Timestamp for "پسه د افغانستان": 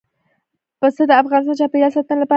0.79-1.55